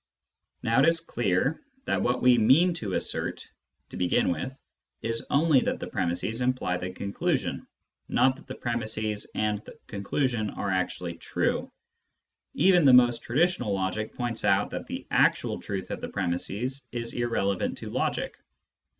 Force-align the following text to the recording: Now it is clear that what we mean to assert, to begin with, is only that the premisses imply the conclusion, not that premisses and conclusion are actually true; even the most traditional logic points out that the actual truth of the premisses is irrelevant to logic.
Now 0.63 0.79
it 0.81 0.89
is 0.89 0.99
clear 0.99 1.61
that 1.85 2.01
what 2.01 2.23
we 2.23 2.39
mean 2.39 2.73
to 2.73 2.93
assert, 2.95 3.47
to 3.91 3.97
begin 3.97 4.31
with, 4.31 4.57
is 5.03 5.27
only 5.29 5.59
that 5.59 5.79
the 5.79 5.85
premisses 5.85 6.41
imply 6.41 6.77
the 6.77 6.89
conclusion, 6.89 7.67
not 8.09 8.47
that 8.47 8.61
premisses 8.61 9.27
and 9.35 9.61
conclusion 9.85 10.49
are 10.49 10.71
actually 10.71 11.17
true; 11.19 11.71
even 12.55 12.83
the 12.83 12.93
most 12.93 13.21
traditional 13.21 13.73
logic 13.75 14.15
points 14.15 14.43
out 14.43 14.71
that 14.71 14.87
the 14.87 15.05
actual 15.11 15.59
truth 15.59 15.91
of 15.91 16.01
the 16.01 16.09
premisses 16.09 16.81
is 16.91 17.13
irrelevant 17.13 17.77
to 17.77 17.91
logic. 17.91 18.39